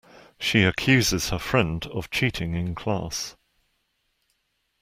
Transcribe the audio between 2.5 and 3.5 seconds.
in class.